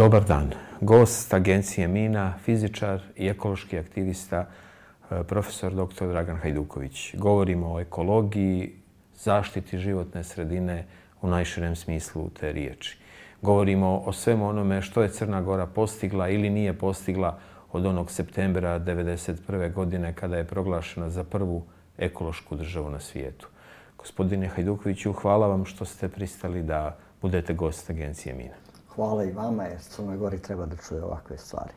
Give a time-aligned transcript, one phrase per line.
[0.00, 0.52] Dobar dan.
[0.80, 4.46] Gost agencije Mina, fizičar i ekološki aktivista,
[5.10, 6.06] e, profesor dr.
[6.08, 7.14] Dragan Hajduković.
[7.16, 8.72] Govorimo o ekologiji,
[9.16, 10.86] zaštiti životne sredine
[11.22, 12.98] u najširem smislu te riječi.
[13.42, 17.38] Govorimo o svemu onome što je Crna Gora postigla ili nije postigla
[17.72, 19.72] od onog septembra 1991.
[19.72, 21.62] godine kada je proglašena za prvu
[21.98, 23.48] ekološku državu na svijetu.
[23.98, 28.69] Gospodine Hajdukoviću, hvala vam što ste pristali da budete gost agencije Mina.
[29.00, 31.72] Hvala i vama, jer Crnoj Gori treba da čuje ovakve stvari.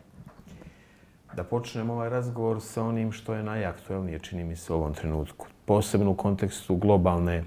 [1.36, 5.48] Da počnemo ovaj razgovor sa onim što je najaktuelnije, čini mi se u ovom trenutku.
[5.66, 7.44] Posebno u kontekstu globalne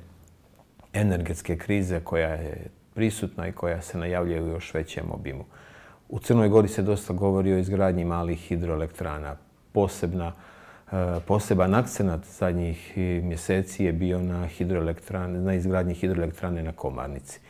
[0.92, 5.44] energetske krize koja je prisutna i koja se najavljuje u još većem obimu.
[6.08, 9.36] U Crnoj Gori se dosta govori o izgradnji malih hidroelektrana.
[9.72, 10.32] Posebna,
[10.92, 17.40] e, poseban akcenat zadnjih e, mjeseci je bio na, hidroelektrane, na izgradnji hidroelektrane na Komarnici.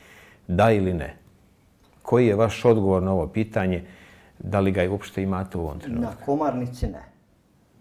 [0.47, 1.26] Da ili ne?
[2.07, 3.85] Koji je vaš odgovor na ovo pitanje?
[4.39, 6.05] Da li ga je uopšte imate u ovom trenutku?
[6.05, 7.03] Na Komarnici ne.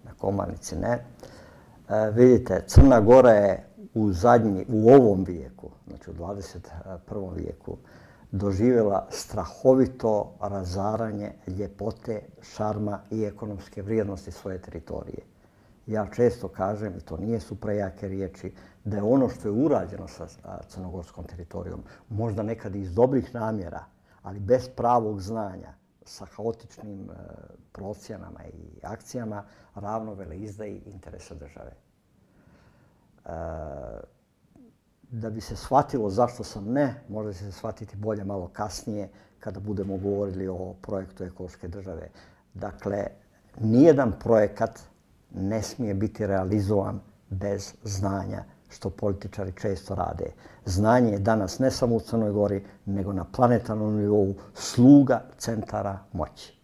[0.04, 0.92] Na Komarnici ne.
[0.92, 7.36] E, vidite, Crna Gora je u zadnji, u ovom vijeku, znači u 21.
[7.36, 7.76] vijeku,
[8.32, 15.22] doživjela strahovito razaranje ljepote, šarma i ekonomske vrijednosti svoje teritorije.
[15.86, 18.52] Ja često kažem, i to nije su prejake riječi,
[18.84, 20.26] da je ono što je urađeno sa
[20.68, 23.84] crnogorskom teritorijom, možda nekad iz dobrih namjera,
[24.26, 25.74] ali bez pravog znanja,
[26.04, 27.14] sa haotičnim e,
[27.72, 31.72] procjenama i akcijama, ravno vele izdaji interesa države.
[33.24, 33.30] E,
[35.10, 39.60] da bi se shvatilo zašto sam ne, možda će se shvatiti bolje malo kasnije kada
[39.60, 42.10] budemo govorili o projektu ekološke države.
[42.54, 43.06] Dakle,
[43.60, 44.80] nijedan projekat
[45.34, 50.30] ne smije biti realizovan bez znanja, što političari često rade.
[50.64, 56.56] Znanje je danas ne samo u Crnoj Gori, nego na planetarnom nivou sluga centara moći.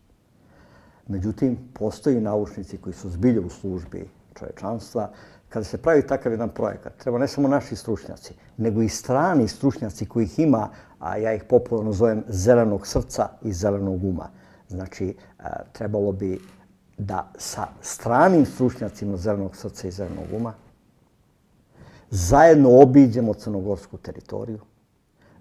[1.09, 5.11] Međutim, postoji naučnici koji su zbilje u službi čovečanstva.
[5.49, 10.07] Kada se pravi takav jedan projekat, treba ne samo naši stručnjaci, nego i strani stručnjaci
[10.07, 10.69] koji ih ima,
[10.99, 14.29] a ja ih popularno zovem zelenog srca i zelenog uma.
[14.69, 16.41] Znači, e, trebalo bi
[16.99, 20.53] da sa stranim stručnjacima zelenog srca i zelenog uma
[22.15, 24.59] zajedno obiđemo crnogorsku teritoriju,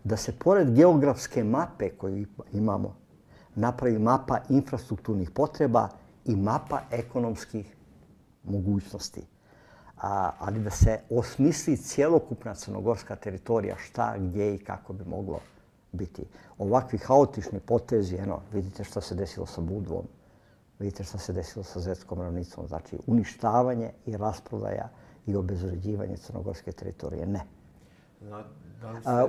[0.04, 2.96] da se pored geografske mape koju imamo
[3.56, 5.90] napravi mapa infrastrukturnih potreba
[6.26, 7.76] i mapa ekonomskih
[8.44, 9.22] mogućnosti.
[10.02, 15.40] A, ali da se osmisli cijelokupna crnogorska teritorija, šta, gdje i kako bi moglo
[15.92, 16.26] biti.
[16.58, 20.08] Ovakvi haotični potezi, eno, vidite što se desilo sa Budvom,
[20.80, 24.90] vidite što se desilo sa Zetskom ravnicom, znači uništavanje i rasprodaja
[25.28, 27.26] i obezređivanje crnogorske teritorije.
[27.26, 27.42] Ne.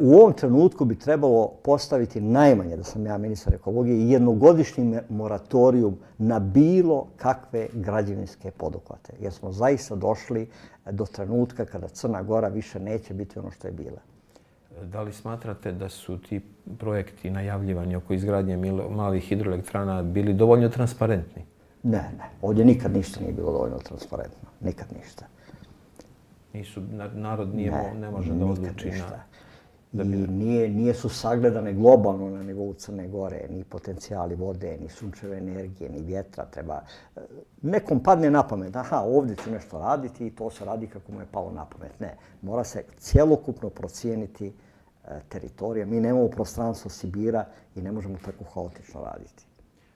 [0.01, 6.39] U ovom trenutku bi trebalo postaviti najmanje, da sam ja ministar ekologije, jednogodišnji moratorijum na
[6.39, 9.13] bilo kakve građevinske poduhvate.
[9.21, 10.49] Jer smo zaista došli
[10.91, 14.01] do trenutka kada Crna Gora više neće biti ono što je bila.
[14.83, 16.41] Da li smatrate da su ti
[16.79, 18.57] projekti najavljivani oko izgradnje
[18.91, 21.45] malih hidroelektrana bili dovoljno transparentni?
[21.83, 22.31] Ne, ne.
[22.43, 24.49] Ovdje nikad ništa nije bilo dovoljno transparentno.
[24.61, 25.27] Nikad ništa
[26.53, 26.81] nisu,
[27.15, 29.23] narod nije, ne, ne može da odluči na...
[29.93, 30.17] Da bi...
[30.17, 35.39] I nije, nije su sagledane globalno na nivou Crne Gore, ni potencijali vode, ni sunčeve
[35.39, 36.45] energije, ni vjetra.
[36.45, 36.81] Treba...
[37.63, 41.21] Nekom padne na pamet, aha, ovdje ću nešto raditi i to se radi kako mu
[41.21, 42.01] je palo na pamet.
[42.01, 45.87] Ne, mora se cjelokupno procijeniti e, teritorija.
[45.87, 47.45] Mi nemamo prostranstvo Sibira
[47.77, 49.47] i ne možemo tako haotično raditi.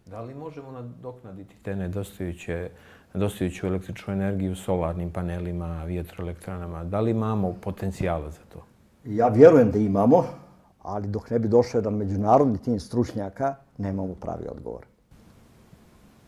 [0.06, 2.70] Da li možemo nadoknaditi te nedostajuće
[3.14, 6.84] nedostajuću električnu energiju solarnim panelima, vjetroelektranama.
[6.84, 8.64] Da li imamo potencijala za to?
[9.04, 10.24] Ja vjerujem da imamo,
[10.82, 14.86] ali dok ne bi došao jedan međunarodni tim stručnjaka, nemamo pravi odgovor.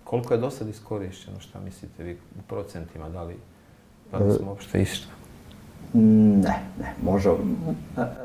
[0.04, 3.36] Koliko je do sad iskorišćeno, šta mislite vi u procentima, da li,
[4.12, 5.17] da li smo uopšte išli?
[5.92, 7.30] Ne, ne, može.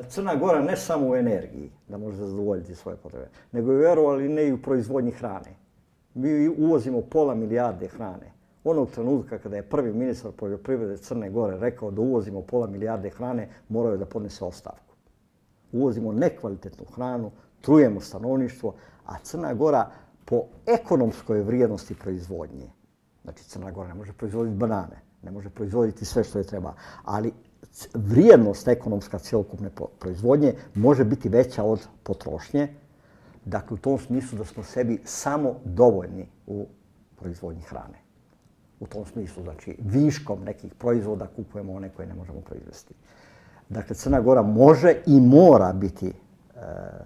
[0.09, 4.47] Crna Gora ne samo u energiji da može zadovoljiti svoje potrebe, nego je vjerovali ne
[4.47, 5.55] i u proizvodnji hrane.
[6.13, 8.33] Mi uvozimo pola milijarde hrane
[8.63, 13.50] onog trenutka kada je prvi ministar poljoprivrede Crne Gore rekao da uvozimo pola milijarde hrane,
[13.69, 14.95] morao je da podnese ostavku.
[15.71, 18.73] Uvozimo nekvalitetnu hranu, trujemo stanovništvo,
[19.05, 19.89] a Crna Gora
[20.25, 22.71] po ekonomskoj vrijednosti proizvodnje,
[23.23, 26.74] znači Crna Gora ne može proizvoditi banane, ne može proizvoditi sve što je treba,
[27.04, 27.34] ali
[27.94, 32.74] vrijednost ekonomska cijelokupne proizvodnje može biti veća od potrošnje.
[33.46, 36.68] Dakle, u tom smislu da smo sebi samo dovoljni u
[37.16, 38.04] proizvodnji hrane
[38.80, 42.94] u tom smislu, znači viškom nekih proizvoda kupujemo one koje ne možemo proizvesti.
[43.70, 46.14] Dakle, Crna Gora može i mora biti e,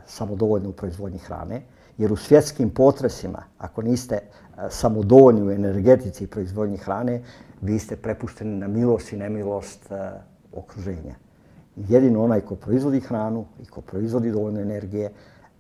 [0.06, 1.62] samodovoljna u proizvodnji hrane
[1.98, 4.22] Jer u svjetskim potresima, ako niste e,
[4.70, 7.22] samodovoljni u energetici i proizvodnji hrane,
[7.62, 10.12] vi ste prepušteni na milost i nemilost e,
[10.54, 11.16] okruženja.
[11.76, 15.12] Jedino onaj ko proizvodi hranu i ko proizvodi dovoljno energije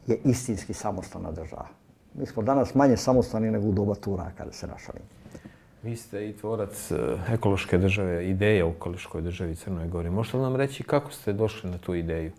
[0.07, 1.67] je istinski samostalna država.
[2.13, 4.99] Mi smo danas manje samostalni nego u doba tura kada se našali.
[5.83, 6.95] Vi ste i tvorac e,
[7.33, 10.09] ekološke države, ideje o ekološkoj državi Crnoj Gori.
[10.09, 12.31] Možete li nam reći kako ste došli na tu ideju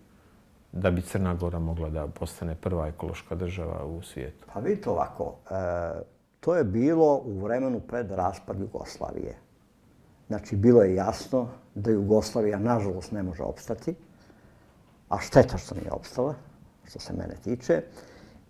[0.73, 4.47] da bi Crna Gora mogla da postane prva ekološka država u svijetu?
[4.53, 5.55] Pa vidite ovako, e,
[6.41, 9.37] to je bilo u vremenu pred raspad Jugoslavije.
[10.27, 13.95] Znači, bilo je jasno da Jugoslavija, nažalost, ne može opstati,
[15.09, 16.35] a šteta što nije opstala,
[16.85, 17.83] što se mene tiče.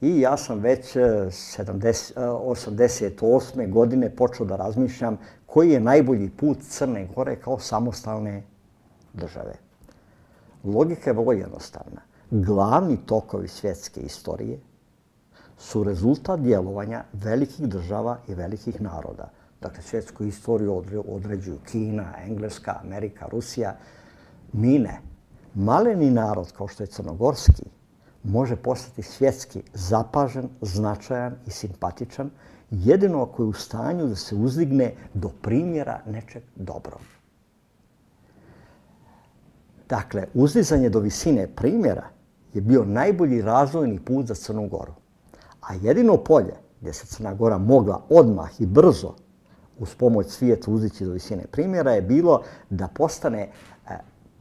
[0.01, 3.63] I ja sam već e, 70, 88.
[3.63, 8.43] E, godine počeo da razmišljam koji je najbolji put Crne Gore kao samostalne
[9.13, 9.55] države.
[10.65, 12.08] Logika je vrlo jednostavna.
[12.31, 14.61] Glavni tokovi svjetske istorije
[15.59, 19.31] su rezultat djelovanja velikih država i velikih naroda.
[19.61, 23.77] Dakle, svjetsku istoriju određuju Kina, Engleska, Amerika, Rusija.
[24.53, 25.01] Mi ne.
[25.55, 27.65] Maleni narod, kao što je crnogorski,
[28.23, 32.31] može postati svjetski zapažen, značajan i simpatičan
[32.71, 37.01] jedino ako je u stanju da se uzdigne do primjera nečeg dobrog.
[39.89, 42.18] Dakle, uzdizanje do visine primjera
[42.55, 44.93] je bio najbolji razvojni put za Crnu Goru.
[45.61, 49.15] A jedino polje gdje se Crna Gora mogla odmah i brzo
[49.79, 53.51] uz pomoć svijeta uzići do visine primjera je bilo da postane e,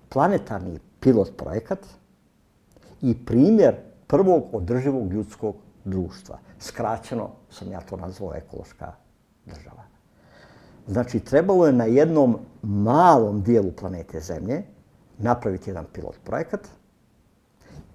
[0.09, 1.79] planetarni pilot projekat
[3.01, 3.75] i primjer
[4.07, 5.55] prvog održivog ljudskog
[5.85, 6.37] društva.
[6.59, 8.93] Skraćeno sam ja to nazvao ekološka
[9.45, 9.83] država.
[10.87, 14.63] Znači, trebalo je na jednom malom dijelu planete Zemlje
[15.17, 16.67] napraviti jedan pilot projekat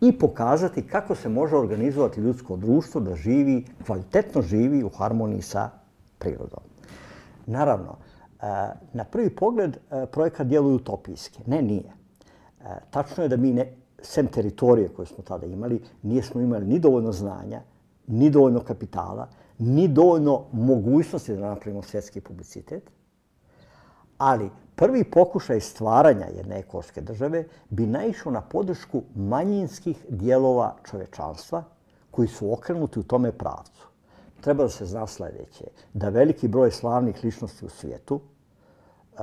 [0.02, 5.70] i pokazati kako se može organizovati ljudsko društvo da živi, kvalitetno živi u harmoniji sa
[6.19, 6.60] prirodom.
[7.46, 8.46] Naravno, e,
[8.93, 11.43] na prvi pogled e, projekat djeluje utopijski.
[11.46, 11.93] Ne, nije.
[12.60, 13.72] E, tačno je da mi ne,
[14.02, 17.60] sem teritorije koje smo tada imali, nismo imali ni dovoljno znanja,
[18.06, 19.28] ni dovoljno kapitala,
[19.58, 22.90] ni dovoljno mogućnosti da napravimo svjetski publicitet.
[24.19, 24.50] Ali
[24.82, 31.62] prvi pokušaj stvaranja jedne ekološke države bi naišao na podršku manjinskih dijelova čovečanstva
[32.11, 33.87] koji su okrenuti u tome pravcu.
[34.40, 35.64] Treba da se zna sljedeće,
[35.94, 39.20] da veliki broj slavnih ličnosti u svijetu uh,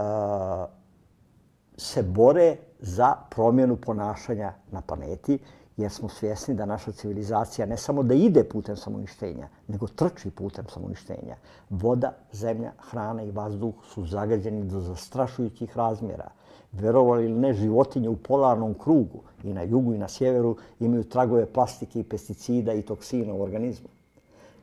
[1.77, 5.39] se bore za promjenu ponašanja na planeti,
[5.79, 10.65] jer smo svjesni da naša civilizacija ne samo da ide putem samouništenja, nego trči putem
[10.73, 11.35] samouništenja.
[11.69, 16.31] Voda, zemlja, hrana i vazduh su zagađeni do zastrašujućih razmjera.
[16.71, 21.45] Verovali ili ne, životinje u polarnom krugu i na jugu i na sjeveru imaju tragove
[21.45, 23.89] plastike i pesticida i toksina u organizmu.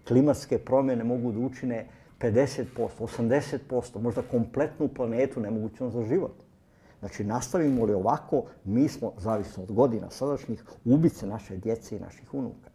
[0.08, 1.86] Klimatske promjene mogu da učine
[2.20, 2.64] 50%,
[2.98, 6.45] 80%, možda kompletnu planetu nemogućnost za život.
[7.00, 12.34] Znači, nastavimo li ovako, mi smo, zavisno od godina sadašnjih, ubice naše djece i naših
[12.34, 12.70] unuka.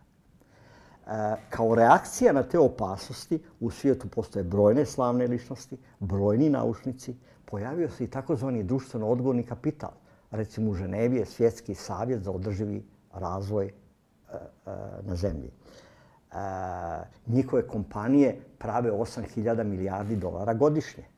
[1.08, 7.16] E, kao reakcija na te opasnosti, u svijetu postoje brojne slavne ličnosti, brojni naučnici,
[7.46, 9.92] pojavio se i takozvani društveno odgovorni kapital.
[10.32, 13.72] Recimo u Ženevi je svjetski savjet za održivi razvoj e,
[14.32, 15.52] e, na zemlji.
[15.52, 16.36] E,
[17.28, 21.11] njihove kompanije prave 8000 milijardi dolara godišnje.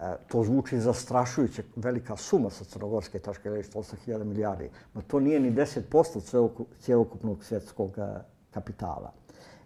[0.00, 4.70] E, to zvuči zastrašujuće velika suma sa crnogorske tačke gledišta, 8.000 milijardi.
[4.94, 8.02] Ma to nije ni 10% cijelokupnog svjetskog e,
[8.50, 9.12] kapitala.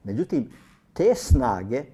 [0.04, 0.50] Međutim,
[0.92, 1.84] te snage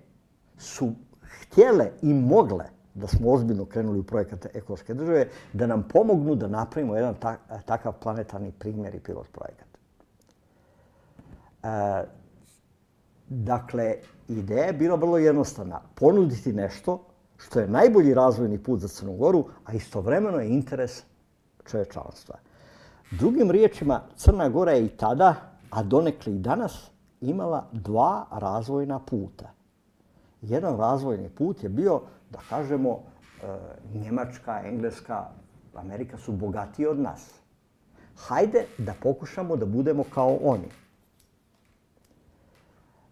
[0.58, 2.64] su htjele i mogle
[2.94, 7.36] da smo ozbiljno krenuli u projekate ekološke države, da nam pomognu da napravimo jedan e,
[7.64, 9.68] takav planetarni primjer i pilot projekat.
[11.62, 12.04] E,
[13.28, 13.94] dakle,
[14.28, 15.80] ideja je bila vrlo jednostavna.
[15.94, 21.02] Ponuditi nešto što je najbolji razvojni put za Crnu Goru, a istovremeno je interes
[21.70, 22.38] čovečanstva.
[23.10, 25.34] Drugim riječima, Crna Gora je i tada,
[25.70, 26.90] a donekli i danas,
[27.20, 29.52] imala dva razvojna puta.
[30.42, 32.00] Jedan razvojni put je bio,
[32.30, 33.56] da kažemo, e,
[33.94, 35.26] Njemačka, Engleska,
[35.74, 37.30] Amerika su bogatiji od nas.
[38.16, 40.68] Hajde da pokušamo da budemo kao oni.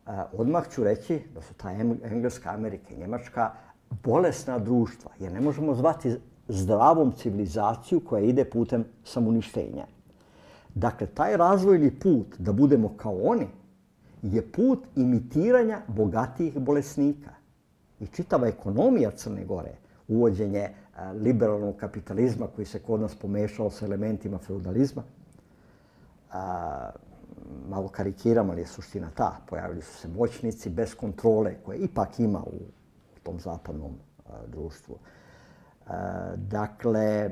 [0.06, 1.70] E, odmah ću reći da su ta
[2.04, 3.52] Engleska, Amerika i Njemačka
[3.90, 6.16] bolesna društva, jer ne možemo zvati
[6.48, 9.86] zdravom civilizaciju koja ide putem samuništenja.
[10.74, 13.46] Dakle, taj razvojni put da budemo kao oni
[14.22, 17.30] je put imitiranja bogatijih bolesnika.
[18.00, 19.76] I čitava ekonomija Crne Gore,
[20.08, 20.72] uvođenje e,
[21.12, 25.02] liberalnog kapitalizma koji se kod nas pomešao sa elementima feudalizma,
[26.32, 26.90] a,
[27.68, 29.40] malo karikiram, ali je suština ta.
[29.48, 32.58] Pojavili su se moćnici bez kontrole koje ipak ima u
[33.24, 33.92] tom zapadnom
[34.26, 34.96] a, društvu.
[35.86, 37.30] A, dakle,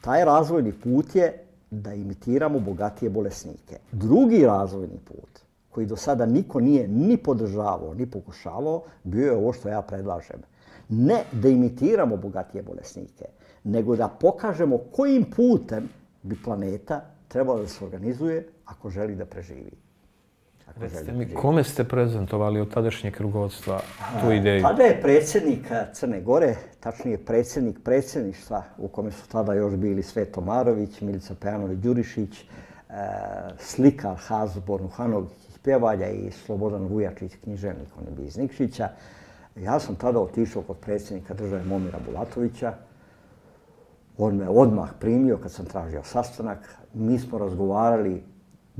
[0.00, 3.78] taj razvojni put je da imitiramo bogatije bolesnike.
[3.92, 5.40] Drugi razvojni put,
[5.70, 10.42] koji do sada niko nije ni podržavao, ni pokušavao, bio je ovo što ja predlažem.
[10.88, 13.24] Ne da imitiramo bogatije bolesnike,
[13.64, 15.88] nego da pokažemo kojim putem
[16.22, 19.89] bi planeta trebala da se organizuje ako želi da preživi.
[20.76, 23.80] Recite mi, kome ste prezentovali od tadašnjeg rukovodstva
[24.20, 24.62] tu ideju?
[24.62, 30.40] Tada je predsjednik Crne Gore, tačnije predsjednik predsjedništva u kome su tada još bili Sveto
[30.40, 32.42] Marović, Milica Pejanović-Đurišić,
[32.88, 32.94] e,
[33.58, 38.88] slikar Hazbor Nuhanović iz Pjevalja i Slobodan Vujačić, književnik, on je bi iz Nikšića.
[39.56, 42.74] Ja sam tada otišao kod predsjednika države Momira Bulatovića,
[44.22, 46.58] On me odmah primio kad sam tražio sastanak.
[46.94, 48.22] Mi smo razgovarali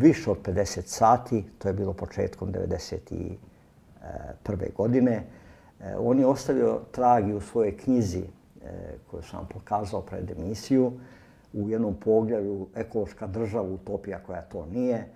[0.00, 4.75] više od 50 sati, to je bilo početkom 1991.
[4.76, 5.25] godine.
[5.80, 8.25] E, on je ostavio tragi u svojoj knjizi e,
[9.11, 10.92] koju sam pokazao pred emisiju
[11.52, 15.07] u jednom pogledu ekološka država, utopija koja to nije.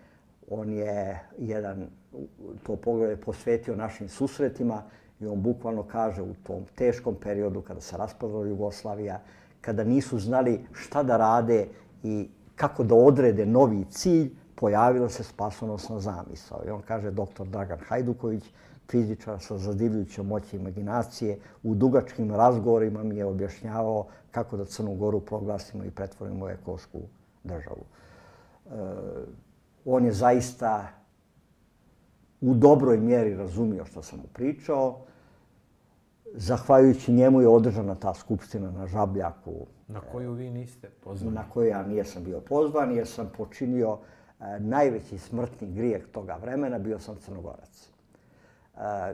[0.51, 1.87] On je jedan,
[2.63, 4.83] to pogled posvetio našim susretima
[5.21, 9.21] i on bukvalno kaže u tom teškom periodu kada se raspadala Jugoslavija,
[9.61, 11.67] kada nisu znali šta da rade
[12.03, 16.63] i kako da odrede novi cilj, pojavila se spasonosna zamisao.
[16.67, 18.45] I on kaže, doktor Dragan Hajduković,
[18.91, 25.21] fizičar sa zadivljujućom moći imaginacije, u dugačkim razgovorima mi je objašnjavao kako da Crnu Goru
[25.21, 26.99] proglasimo i pretvorimo u ekološku
[27.45, 27.85] državu.
[27.85, 28.71] E,
[29.85, 30.89] on je zaista
[32.41, 34.99] u dobroj mjeri razumio što sam mu pričao
[36.35, 39.67] zahvaljujući njemu je održana ta skupština na Žabljaku.
[39.89, 41.35] Na koju vi niste pozvani?
[41.35, 43.99] Na koju ja nijesam bio pozvan jer sam počinio
[44.59, 47.89] najveći smrtni grijeh toga vremena, bio sam crnogorac.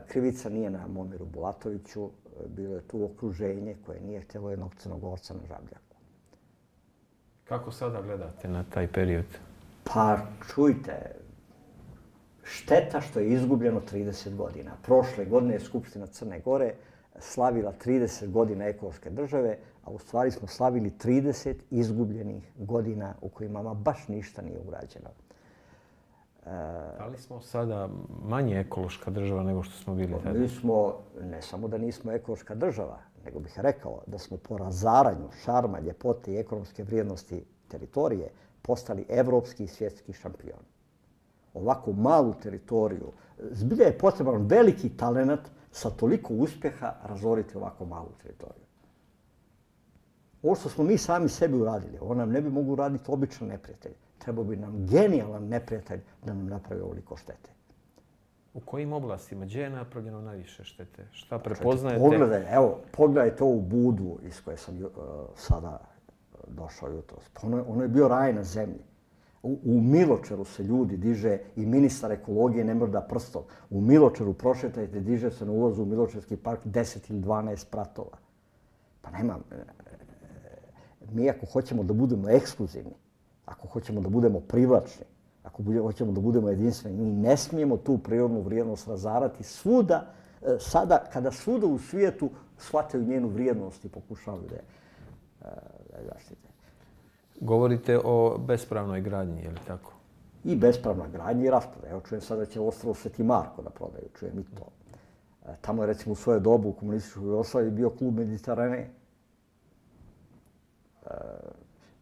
[0.07, 2.09] Krivica nije na Momiru Bulatoviću,
[2.47, 5.95] bilo je tu okruženje koje nije htjelo jednog crnogorca na Žabljaku.
[7.43, 9.25] Kako sada gledate na taj period?
[9.83, 10.19] Pa
[10.53, 11.15] čujte,
[12.43, 14.71] šteta što je izgubljeno 30 godina.
[14.83, 16.73] Prošle godine je Skupština Crne Gore
[17.19, 23.73] slavila 30 godina ekološke države, a u stvari smo slavili 30 izgubljenih godina u kojima
[23.73, 25.09] baš ništa nije urađeno.
[26.97, 27.89] Da li smo sada
[28.23, 30.39] manje ekološka država nego što smo bili tada?
[30.39, 35.29] Mi smo, ne samo da nismo ekološka država, nego bih rekao da smo po razaranju
[35.43, 38.29] šarma, ljepote i ekonomske vrijednosti teritorije
[38.61, 40.63] postali evropski i svjetski šampion.
[41.53, 43.11] Ovako malu teritoriju,
[43.51, 45.41] zbilja je potreban veliki talent
[45.71, 48.65] sa toliko uspjeha razoriti ovako malu teritoriju.
[50.43, 53.93] Ovo što smo mi sami sebi uradili, ovo nam ne bi mogu uraditi običan neprijatelj.
[54.17, 57.51] Trebao bi nam genijalan neprijatelj da nam napravi ovoliko štete.
[58.53, 59.45] U kojim oblastima?
[59.45, 61.07] Gdje je napravljeno najviše štete?
[61.11, 62.01] Šta prepoznajete?
[62.01, 64.91] Pogledaj, evo, pogledajte ovu budu iz koje sam uh,
[65.35, 65.79] sada
[66.47, 67.17] došao jutro.
[67.43, 68.90] Ono, ono je bio raj na zemlji.
[69.43, 73.43] U, u Miločeru se ljudi diže i ministar ekologije ne mrda prstom.
[73.69, 78.17] U Miločeru prošetajte, diže se na ulazu u Miločerski park 10 ili 12 pratova.
[79.01, 79.63] Pa nema, e, e,
[81.11, 82.93] mi ako hoćemo da budemo ekskluzivni,
[83.45, 85.05] ako hoćemo da budemo privlačni,
[85.43, 91.03] ako hoćemo da budemo jedinstveni, mi ne smijemo tu prirodnu vrijednost razarati svuda, e, sada
[91.13, 94.63] kada svuda u svijetu shvataju njenu vrijednost i pokušavaju da je
[96.13, 96.50] zaštite.
[97.41, 99.93] Govorite o bespravnoj gradnji, je li tako?
[100.43, 101.87] I bespravna gradnja i raspada.
[101.87, 104.67] Evo čujem sada će ostrvo Sveti Marko da prodaju, čujem i to.
[105.45, 108.77] E, tamo je recimo u svoje dobu u komunističkoj Jugoslaviji bio klub Mediterane.
[108.77, 108.89] E,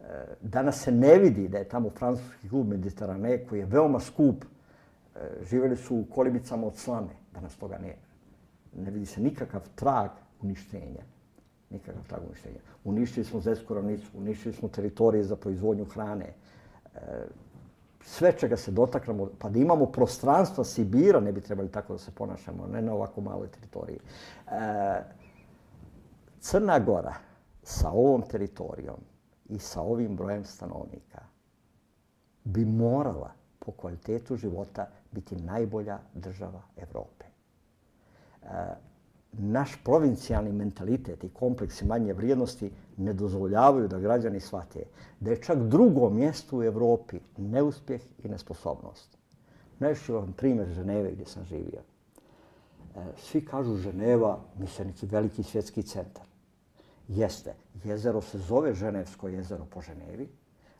[0.00, 4.44] e danas se ne vidi da je tamo francuski klub Mediterane koji je veoma skup.
[4.44, 5.18] E,
[5.50, 7.16] Živeli su u kolibicama od slame.
[7.34, 7.96] Danas toga ne.
[8.76, 10.10] Ne vidi se nikakav trag
[10.42, 11.02] uništenja
[11.70, 12.60] nikakav trag uništenja.
[12.84, 16.34] Uništili smo Zetsku ravnicu, uništili smo teritorije za proizvodnju hrane.
[16.94, 16.98] E,
[18.04, 22.10] sve čega se dotaknemo, pa da imamo prostranstva Sibira, ne bi trebali tako da se
[22.10, 23.98] ponašamo, ne na ovako maloj teritoriji.
[23.98, 25.02] E,
[26.40, 27.14] Crna Gora
[27.62, 29.00] sa ovom teritorijom
[29.48, 31.22] i sa ovim brojem stanovnika
[32.44, 37.24] bi morala po kvalitetu života biti najbolja država Evrope.
[38.42, 38.46] E,
[39.32, 44.84] Naš provincijalni mentalitet i kompleksi manje vrijednosti ne dozvoljavaju da građani shvate
[45.20, 49.18] da je čak drugo mjesto u Evropi neuspjeh i nesposobnost.
[49.78, 51.80] Najviše vam primjer Ženeve gdje sam živio.
[52.96, 56.24] E, svi kažu Ženeva, misle neki veliki svjetski centar.
[57.08, 60.28] Jeste, jezero se zove Ženevsko jezero po Ženevi,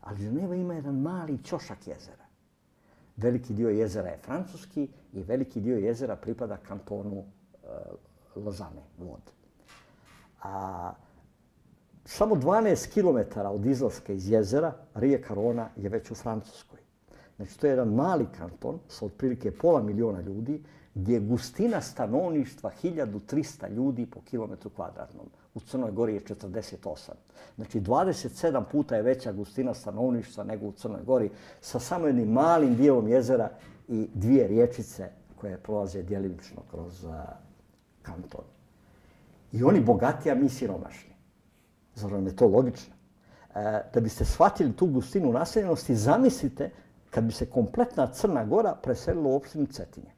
[0.00, 2.25] ali Ženeva ima jedan mali ćošak jezera.
[3.16, 7.66] veliki dio jezera je francuski i veliki dio jezera pripada kantonu e,
[8.37, 9.20] Lozane, vod.
[10.42, 10.92] A,
[12.04, 16.78] samo 12 km od izlaska iz jezera, rijeka Rona je već u Francuskoj.
[17.37, 20.62] Znači, to je jedan mali kanton sa otprilike pola miliona ljudi,
[20.94, 25.26] gdje je gustina stanovništva 1300 ljudi po kilometru kvadratnom.
[25.54, 27.10] U Crnoj Gori je 48.
[27.56, 32.76] Znači, 27 puta je veća gustina stanovništva nego u Crnoj Gori, sa samo jednim malim
[32.76, 33.50] dijelom jezera
[33.88, 37.12] i dvije riječice koje prolaze djelimično kroz uh,
[38.02, 38.45] kanton.
[39.52, 41.11] I oni bogati, a mi siromašni.
[41.95, 42.95] Zar vam je to logično?
[43.54, 46.71] E, da biste shvatili tu gustinu naseljenosti, zamislite
[47.11, 50.11] kad bi se kompletna Crna Gora preselila u opštinu Cetinje.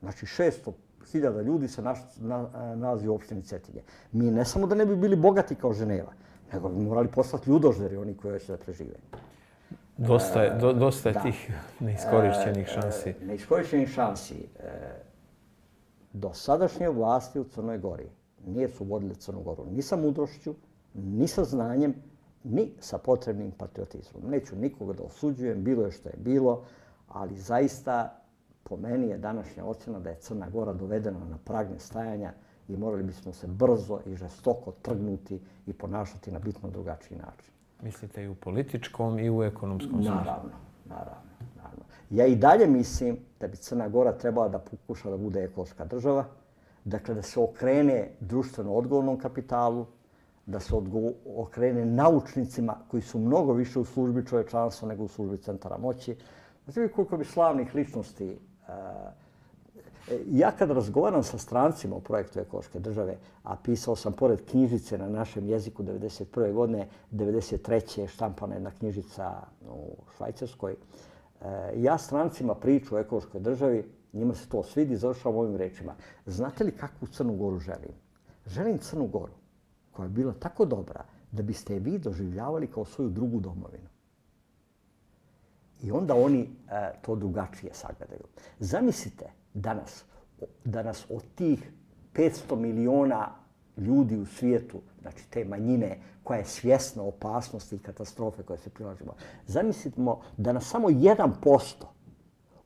[0.00, 3.82] Znači 600.000 ljudi se naš, na, nalazi u opštini Cetinje.
[4.12, 6.12] Mi ne samo da ne bi bili bogati kao Ženeva,
[6.52, 8.96] nego bi morali poslati ljudožderi oni koji će da prežive.
[9.96, 13.08] Dosta je, do, dosta je tih neiskorišćenih e, šansi.
[13.08, 14.34] E, neiskorišćenih šansi.
[14.58, 15.09] E,
[16.12, 18.08] do sadašnje vlasti u Crnoj Gori
[18.46, 20.54] nije su vodili Crnu Goru ni sa mudrošću,
[20.94, 21.94] ni sa znanjem,
[22.44, 24.30] ni sa potrebnim patriotizmom.
[24.30, 26.64] Neću nikoga da osuđujem, bilo je što je bilo,
[27.08, 28.16] ali zaista
[28.62, 32.32] po meni je današnja ocjena da je Crna Gora dovedena na pragne stajanja
[32.68, 37.52] i morali bismo se brzo i žestoko trgnuti i ponašati na bitno drugačiji način.
[37.82, 40.14] Mislite i u političkom i u ekonomskom smislu?
[40.14, 40.50] Naravno, naravno,
[40.86, 41.30] naravno.
[42.10, 46.24] Ja i dalje mislim da bi Crna Gora trebala da pokuša da bude ekološka država,
[46.84, 49.86] dakle da se okrene društveno odgovornom kapitalu,
[50.46, 50.74] da se
[51.36, 56.16] okrene naučnicima koji su mnogo više u službi čovečanstva nego u službi centara moći.
[56.64, 58.38] Znači, koliko bi slavnih ličnosti
[58.68, 58.72] eh,
[60.30, 65.08] ja kad razgovaram sa strancima o projektu ekološke države, a pisao sam pored knjižice na
[65.08, 66.52] našem jeziku 1991.
[66.52, 68.00] godine, 1993.
[68.00, 69.32] je štampana jedna knjižica
[69.68, 71.09] u Švajcarskoj, uh,
[71.40, 75.94] E, ja strancima priču o ekološkoj državi, njima se to svidi, završavam ovim rečima.
[76.26, 77.94] Znate li kakvu Crnu Goru želim?
[78.46, 79.32] Želim Crnu Goru
[79.92, 83.88] koja je bila tako dobra da biste je vi doživljavali kao svoju drugu domovinu.
[85.82, 88.24] I onda oni e, to drugačije sagledaju.
[88.58, 89.24] Zamislite
[89.54, 90.04] danas,
[90.64, 91.72] danas od tih
[92.14, 93.28] 500 miliona
[93.76, 99.14] ljudi u svijetu, znači te manjine koja je svjesna opasnosti i katastrofe koje se prilažimo,
[99.46, 101.84] Zamislimo da na samo 1%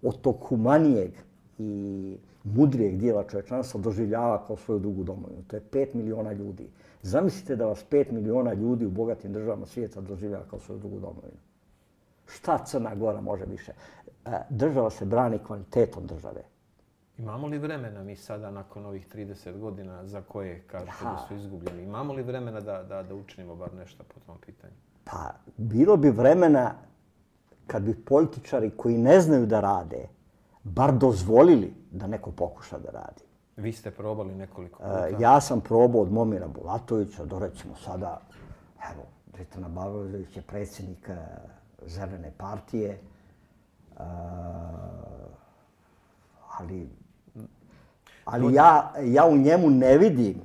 [0.02, 1.10] od tog humanijeg
[1.58, 5.42] i mudrijeg dijela čovječanstva doživljava kao svoju drugu domovinu.
[5.46, 6.68] To je 5 miliona ljudi.
[7.02, 11.38] Zamislite da vas 5 miliona ljudi u bogatim državama svijeta doživljava kao svoju drugu domovinu.
[12.26, 13.72] Šta Crna Gora može više?
[14.24, 16.42] E, država se brani kvalitetom države.
[17.18, 21.82] Imamo li vremena mi sada nakon ovih 30 godina za koje kažete da su izgubljeni?
[21.82, 24.72] Imamo li vremena da, da, da učinimo bar nešto po tom pitanju?
[25.04, 26.74] Pa, bilo bi vremena
[27.66, 30.08] kad bi političari koji ne znaju da rade,
[30.62, 33.22] bar dozvolili da neko pokuša da radi.
[33.56, 35.22] Vi ste probali nekoliko e, puta?
[35.22, 38.20] ja sam probao od Momira Bulatovića do recimo sada,
[38.92, 41.10] evo, Dritana Bavrović je predsjednik
[41.86, 42.98] zelene partije,
[43.90, 44.02] uh,
[46.58, 46.88] ali,
[48.24, 50.40] ali ja, ja u njemu ne vidim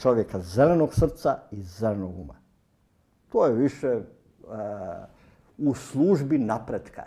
[0.00, 2.34] čovjeka zelenog srca i zelenog uma.
[3.28, 3.98] To je više uh,
[5.58, 7.02] u službi napretka.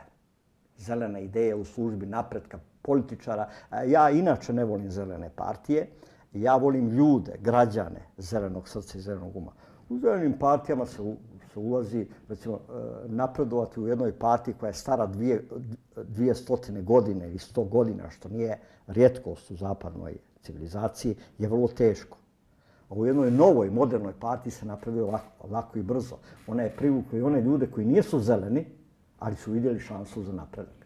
[0.77, 3.49] Zelena ideja u službi napretka političara.
[3.85, 5.87] Ja inače ne volim zelene partije.
[6.33, 9.51] Ja volim ljude, građane zelenog srca i zelenog uma.
[9.89, 11.01] U zelenim partijama se
[11.55, 15.43] se ulazi, recimo, e, napredovati u jednoj partiji koja je stara dvije,
[15.95, 22.17] dvije stotine godine i sto godina, što nije rijetkost u zapadnoj civilizaciji, je vrlo teško.
[22.89, 26.17] A u jednoj novoj, modernoj partiji se napreduje lako, lako i brzo.
[26.47, 28.65] Ona je privukla i one ljude koji nisu zeleni,
[29.19, 30.84] ali su vidjeli šansu za napredak.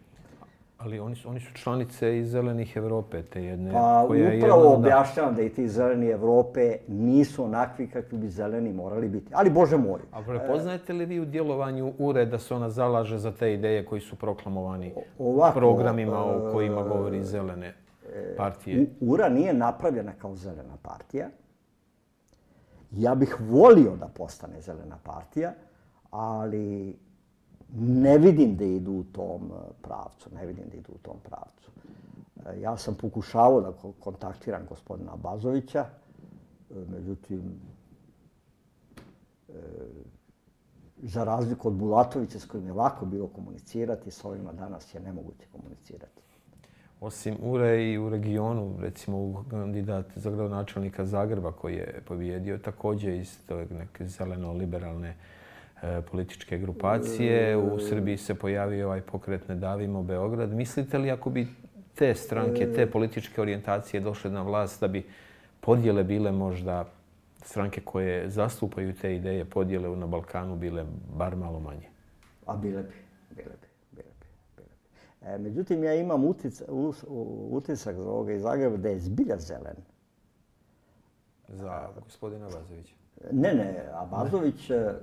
[0.80, 3.72] Ali oni su, oni su članice iz Zelenih Evrope, te jedne...
[3.72, 8.72] Pa koja upravo je objašnjavam da i ti Zeleni Evrope nisu onakvi kakvi bi Zeleni
[8.72, 9.32] morali biti.
[9.34, 10.00] Ali, Bože moj...
[10.12, 14.00] A prepoznajete li vi u djelovanju URE da se ona zalaže za te ideje koji
[14.00, 17.74] su proklamovani Ovako, programima o kojima govori Zelene
[18.36, 18.86] partije?
[19.00, 21.28] URA nije napravljena kao Zelena partija.
[22.90, 25.52] Ja bih volio da postane Zelena partija,
[26.10, 26.96] ali
[27.78, 31.70] ne vidim da idu u tom e, pravcu, ne vidim da idu u tom pravcu.
[32.46, 37.42] E, ja sam pokušavao da kontaktiram gospodina Bazovića, e, međutim,
[39.48, 39.52] e,
[41.02, 45.46] za razliku od Bulatovića s kojim je lako bilo komunicirati, s ovima danas je nemoguće
[45.52, 46.20] komunicirati.
[47.00, 53.14] Osim URE i u regionu, recimo u kandidat za gradonačelnika Zagreba koji je pobjedio, također
[53.14, 53.38] iz
[53.70, 55.39] neke zeleno-liberalne uh,
[56.10, 57.56] političke grupacije.
[57.56, 60.50] U Srbiji se pojavio ovaj pokret Ne davimo Beograd.
[60.50, 61.46] Mislite li ako bi
[61.94, 65.06] te stranke, te političke orijentacije došle na vlast da bi
[65.60, 66.84] podjele bile možda
[67.42, 70.84] stranke koje zastupaju te ideje, podjele na Balkanu bile
[71.16, 71.88] bar malo manje?
[72.46, 72.94] A bile bi,
[73.36, 73.70] bile bi.
[75.22, 76.62] E, međutim, ja imam utic,
[77.50, 79.76] utisak za ovoga iz Zagreba da je zbilja zelen.
[81.48, 82.99] Za gospodina Bazovića?
[83.32, 84.94] Ne, ne, Abazović eh,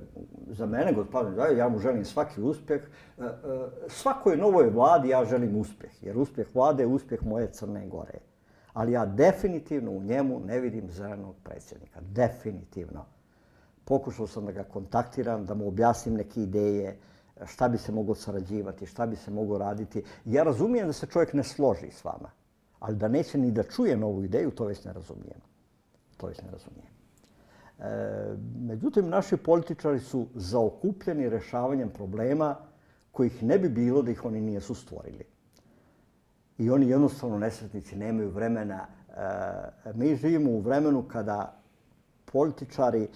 [0.47, 2.81] za mene, gospodin Zajev, ja mu želim svaki uspjeh.
[2.81, 3.29] Eh, eh,
[3.87, 8.19] svakoj novoj vladi ja želim uspjeh, jer uspjeh vlade je uspjeh moje Crne Gore.
[8.73, 11.99] Ali ja definitivno u njemu ne vidim zelenog predsjednika.
[12.01, 13.05] Definitivno.
[13.85, 16.97] Pokušao sam da ga kontaktiram, da mu objasnim neke ideje,
[17.45, 20.03] šta bi se moglo sarađivati, šta bi se moglo raditi.
[20.25, 22.29] Ja razumijem da se čovjek ne složi s vama,
[22.79, 25.41] ali da neće ni da čuje novu ideju, to već ne razumijem.
[26.17, 26.96] To već ne razumijem.
[27.79, 27.83] E,
[28.59, 32.55] međutim, naši političari su zaokupljeni rešavanjem problema
[33.11, 35.25] kojih ne bi bilo da ih oni nijesu stvorili.
[36.57, 38.87] I oni jednostavno nesretnici nemaju vremena.
[39.85, 41.61] E, mi živimo u vremenu kada
[42.25, 43.07] političari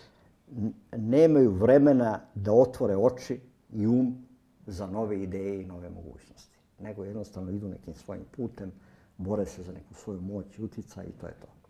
[0.98, 3.40] nemaju vremena da otvore oči
[3.74, 4.26] i um
[4.68, 6.58] za nove ideje i nove mogućnosti.
[6.80, 8.72] Nego jednostavno idu nekim svojim putem,
[9.18, 11.61] bore se za neku svoju moć i utjecaj i to je to.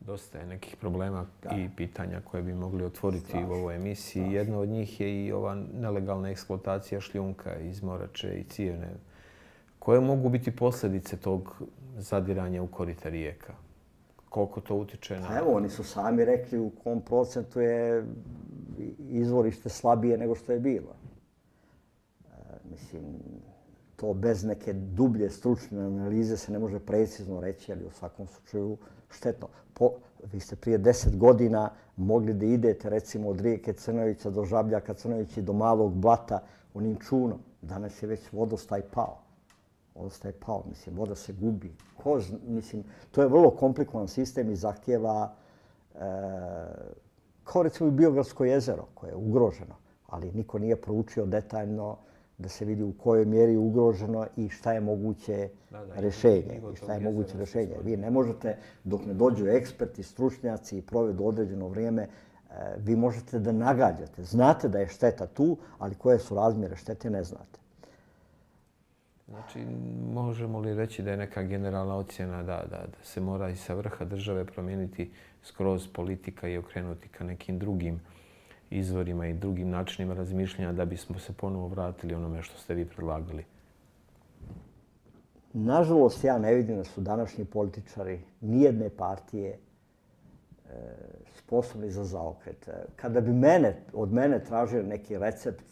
[0.00, 1.56] Dosta je nekih problema da.
[1.56, 3.48] i pitanja koje bi mogli otvoriti Strašno.
[3.48, 4.22] u ovoj emisiji.
[4.22, 4.36] Strašno.
[4.36, 8.90] Jedna od njih je i ova nelegalna eksploatacija šljunka iz Morače i Cijene.
[9.78, 11.62] Koje mogu biti posljedice tog
[11.96, 13.54] zadiranja u korite rijeka?
[14.28, 15.28] Koliko to utiče na...
[15.28, 18.04] Pa evo, oni su sami rekli u kom procentu je
[18.98, 21.00] izvorište slabije nego što je bilo
[22.70, 23.02] mislim,
[23.96, 28.76] to bez neke dublje stručne analize se ne može precizno reći, ali u svakom slučaju
[29.10, 29.48] štetno.
[29.74, 29.90] Po,
[30.32, 35.40] vi ste prije deset godina mogli da idete recimo od rijeke Crnovića do Žabljaka Crnovića
[35.40, 36.42] do malog blata
[36.74, 37.38] onim čunom.
[37.62, 39.18] Danas je već vodostaj pao.
[39.94, 41.72] Vodostaj pao, mislim, voda se gubi.
[42.02, 45.34] Ko, mislim, to je vrlo komplikovan sistem i zahtjeva
[45.94, 45.98] e,
[47.44, 49.74] kao recimo i Biogradsko jezero koje je ugroženo,
[50.06, 51.96] ali niko nije proučio detaljno
[52.40, 56.60] da se vidi u kojoj mjeri je ugroženo i šta je moguće da, da, rešenje.
[56.72, 57.76] I šta je moguće rešenje.
[57.84, 63.38] Vi ne možete, dok ne dođu eksperti, stručnjaci i provedu određeno vrijeme, eh, vi možete
[63.38, 64.22] da nagađate.
[64.22, 67.60] Znate da je šteta tu, ali koje su razmjere štete ne znate.
[69.28, 69.66] Znači,
[70.12, 73.74] možemo li reći da je neka generalna ocjena da, da, da se mora i sa
[73.74, 75.10] vrha države promijeniti
[75.42, 78.00] skroz politika i okrenuti ka nekim drugim
[78.70, 83.44] izvorima i drugim načinima razmišljanja da bismo se ponovo vratili onome što ste vi predlagali?
[85.52, 89.58] Nažalost, ja ne vidim da su današnji političari nijedne partije e,
[91.38, 92.68] sposobni za zaokret.
[92.96, 95.64] Kada bi mene, od mene tražio neki recept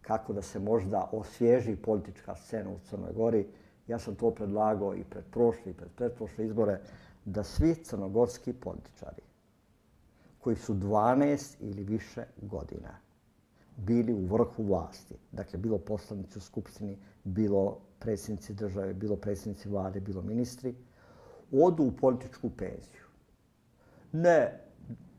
[0.00, 3.46] kako da se možda osvježi politička scena u Crnoj Gori,
[3.86, 6.80] ja sam to predlagao i pred prošle i pred pretprošle izbore,
[7.24, 9.25] da svi crnogorski političari
[10.46, 12.98] koji su 12 ili više godina
[13.76, 20.00] bili u vrhu vlasti, dakle bilo poslanici u Skupštini, bilo predsjednici države, bilo predsjednici vlade,
[20.00, 20.74] bilo ministri,
[21.52, 23.02] odu u političku penziju.
[24.12, 24.60] Ne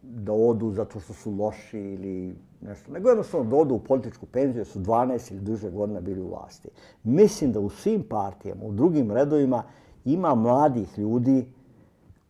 [0.01, 4.59] da odu zato što su loši ili nešto, nego jednostavno da odu u političku penziju
[4.59, 6.69] jer su 12 ili duže godina bili u vlasti.
[7.03, 9.63] Mislim da u svim partijama, u drugim redovima,
[10.05, 11.45] ima mladih ljudi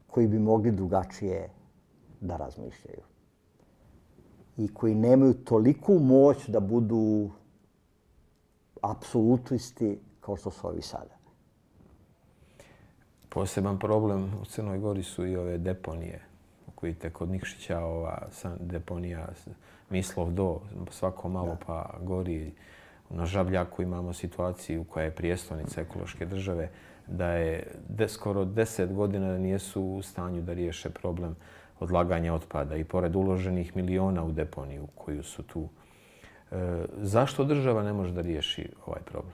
[0.07, 1.49] koji bi mogli drugačije
[2.21, 3.01] da razmišljaju.
[4.57, 7.29] I koji nemaju toliku moć da budu
[8.81, 11.17] apsolutisti kao što su ovi sada.
[13.29, 16.21] Poseban problem u Crnoj Gori su i ove deponije.
[16.75, 18.27] Koji te kod Nikšića ova
[18.59, 19.27] deponija
[19.89, 20.59] Mislov do,
[20.91, 22.53] svako malo pa gori.
[23.09, 26.69] Na Žabljaku imamo situaciju koja je prijestolnica ekološke države
[27.07, 31.35] da je de, skoro deset godina nijesu u stanju da riješe problem
[31.79, 35.67] odlaganja otpada i pored uloženih miliona u deponiju koju su tu.
[36.51, 39.33] E, zašto država ne može da riješi ovaj problem?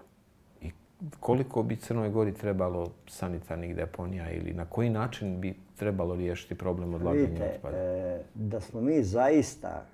[0.61, 0.71] I
[1.19, 6.93] koliko bi Crnoj Gori trebalo sanitarnih deponija ili na koji način bi trebalo riješiti problem
[6.93, 7.77] odlaganja Vidite, otpada?
[7.77, 9.85] E, da smo mi zaista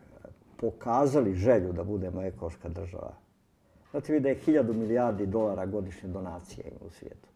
[0.57, 3.13] pokazali želju da budemo ekološka država.
[3.91, 7.29] Znate vi da je hiljadu milijardi dolara godišnje donacije u svijetu.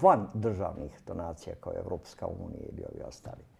[0.00, 3.55] Van državnih donacija kao Evropska unija ili ovi ostali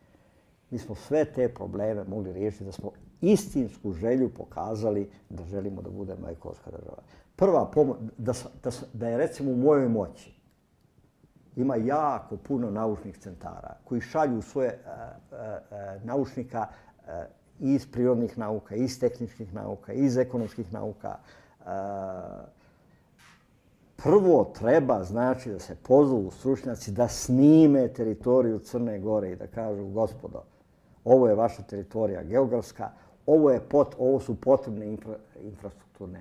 [0.70, 5.90] mi smo sve te probleme mogli riješiti da smo istinsku želju pokazali da želimo da
[5.90, 7.02] budemo ekološka država.
[7.36, 10.36] Prva pomoć, da, da, da je recimo u mojoj moći,
[11.56, 14.92] ima jako puno naučnih centara koji šalju svoje uh,
[15.32, 16.66] uh, naučnika
[16.98, 17.06] uh,
[17.60, 21.16] iz prirodnih nauka, iz tehničkih nauka, iz ekonomskih nauka.
[21.60, 21.70] E,
[23.96, 29.86] prvo treba znači da se pozovu stručnjaci da snime teritoriju Crne Gore i da kažu
[29.86, 30.42] gospodo,
[31.06, 32.90] ovo je vaša teritorija geografska,
[33.26, 36.20] ovo, je pot, ovo su potrebne infra, infrastrukturne,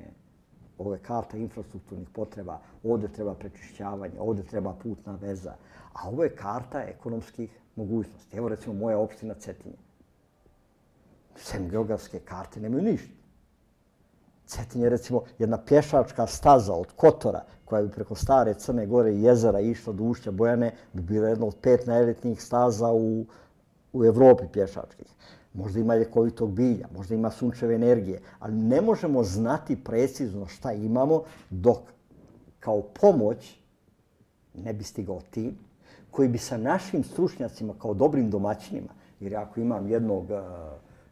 [0.77, 5.53] ovo je karta infrastrukturnih potreba, ovdje treba prečišćavanje, ovdje treba putna veza,
[5.93, 8.37] a ovo je karta ekonomskih mogućnosti.
[8.37, 9.77] Evo recimo moja opština Cetinje.
[11.35, 13.13] Sem geografske karte nemaju ništa.
[14.45, 19.21] Cetinje je recimo jedna pješačka staza od Kotora koja bi preko stare Crne Gore i
[19.21, 23.25] jezera išla do ušća Bojane bi bila jedna od pet najelitnijih staza u,
[23.95, 25.07] u Evropi pješačkih.
[25.53, 31.23] Možda ima ljekovitog bilja, možda ima sunčeve energije, ali ne možemo znati precizno šta imamo
[31.49, 31.77] dok
[32.59, 33.55] kao pomoć
[34.53, 35.57] ne bi stigao tim
[36.11, 40.39] koji bi sa našim stručnjacima kao dobrim domaćinima, jer ako imam jednog uh,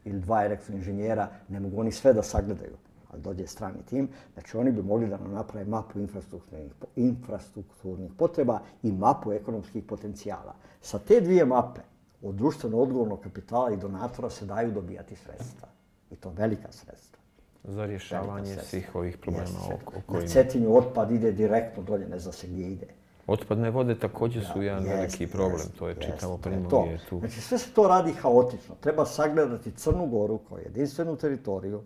[0.04, 2.76] ili dva elektroinženjera, ne mogu oni sve da sagledaju,
[3.10, 8.60] ali dođe strani tim, znači oni bi mogli da nam naprave mapu infrastrukturnih, infrastrukturnih potreba
[8.82, 10.54] i mapu ekonomskih potencijala.
[10.80, 11.80] Sa te dvije mape,
[12.24, 15.68] od društveno odgovornog kapitala i donatora se daju dobijati sredstva.
[16.10, 17.18] I to velika sredstva.
[17.64, 20.24] Za rješavanje svih ovih problema yes, o, o kojima...
[20.24, 22.86] Na Cetinju otpad ide direktno dolje, ne zna se gdje ide.
[23.26, 27.18] Otpadne vode također su jedan jest, veliki problem, jest, to je čitavo primorje tu.
[27.18, 28.74] Znači sve se to radi haotično.
[28.80, 31.82] Treba sagledati Crnu Goru kao jedinstvenu teritoriju,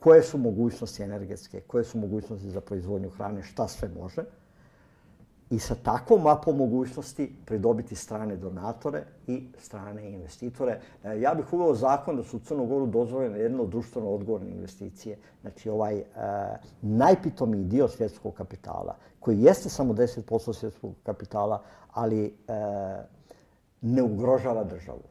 [0.00, 4.24] koje su mogućnosti energetske, koje su mogućnosti za proizvodnju hrane, šta sve može
[5.50, 10.80] i sa takvom mapom mogućnosti pridobiti strane donatore i strane investitore.
[11.04, 15.18] E, ja bih uveo zakon da su u Crnogoru dozvoljene jedno društveno odgovorne investicije.
[15.40, 16.04] Znači ovaj e,
[16.82, 22.32] najpitomiji dio svjetskog kapitala, koji jeste samo 10% svjetskog kapitala, ali e,
[23.80, 25.02] ne ugrožava državu.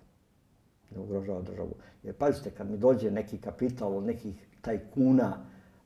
[0.96, 1.74] Ne ugrožava državu.
[2.04, 5.38] Jer pazite, kad mi dođe neki kapital od nekih tajkuna,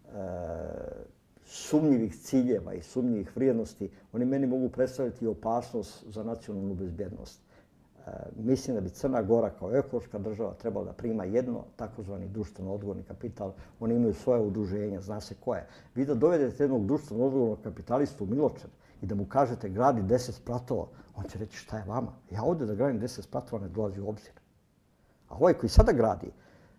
[0.05, 1.12] e,
[1.45, 7.39] sumnjivih ciljeva i sumnjivih vrijednosti, oni meni mogu predstaviti opasnost za nacionalnu bezbjednost.
[8.07, 12.73] E, mislim da bi Crna Gora kao ekološka država trebala da prima jedno takozvani društveno
[12.73, 13.53] odgovorni kapital.
[13.79, 15.67] Oni imaju svoje udruženja, zna se koje.
[15.95, 18.69] Vi da dovedete jednog društveno odgovornog kapitalistu u Miločar
[19.01, 22.11] i da mu kažete gradi 10 spratova, on će reći šta je vama.
[22.31, 24.33] Ja ovdje da gradim 10 spratova ne dolazi u obzir.
[25.29, 26.31] A ovaj koji sada gradi,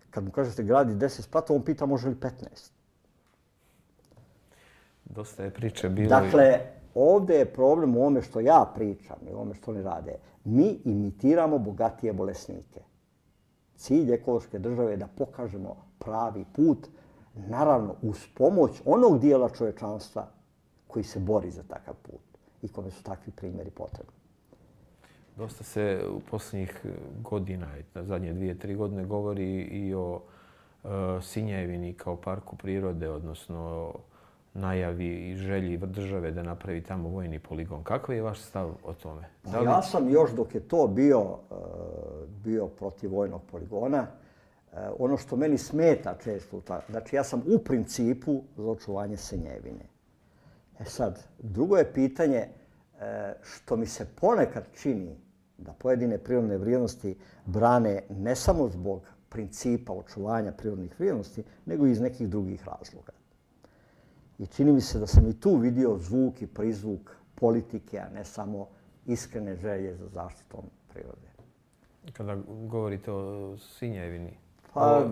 [0.09, 2.74] kad mu kažete gradi 10 spratova, on pita može li 15.
[5.05, 6.09] Dosta je priče bilo.
[6.09, 6.59] Dakle,
[6.95, 10.15] ovdje je problem u ome što ja pričam i u ome što oni rade.
[10.43, 12.81] Mi imitiramo bogatije bolesnike.
[13.75, 16.87] Cilj ekološke države je da pokažemo pravi put,
[17.35, 20.27] naravno uz pomoć onog dijela čovečanstva
[20.87, 22.21] koji se bori za takav put
[22.61, 24.13] i kome su takvi primjeri potrebni.
[25.37, 26.85] Dosta se u posljednjih
[27.21, 30.21] godina, na zadnje dvije, tri godine, govori i o
[30.83, 30.89] uh,
[31.21, 33.93] Sinjevini kao parku prirode, odnosno
[34.55, 37.83] najavi i želji države da napravi tamo vojni poligon.
[37.83, 39.29] Kakav je vaš stav o tome?
[39.43, 39.65] Pa da li...
[39.65, 41.37] Ja sam još dok je to bio, uh,
[42.43, 44.07] bio protiv vojnog poligona,
[44.71, 49.85] uh, ono što meni smeta često, znači ja sam u principu za očuvanje Senjevine.
[50.79, 53.01] E sad, drugo je pitanje uh,
[53.43, 55.15] što mi se ponekad čini
[55.57, 62.01] da pojedine prirodne vrijednosti brane ne samo zbog principa očuvanja prirodnih vrijednosti, nego i iz
[62.01, 63.11] nekih drugih razloga.
[64.39, 68.25] I čini mi se da sam i tu vidio zvuk i prizvuk politike, a ne
[68.25, 68.67] samo
[69.05, 71.29] iskrene želje za zaštitom prirode.
[72.13, 72.35] Kada
[72.67, 74.37] govorite o Sinjevini?
[74.73, 75.07] Pa,